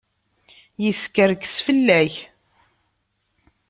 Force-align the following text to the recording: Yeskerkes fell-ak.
Yeskerkes 0.83 1.55
fell-ak. 1.65 2.13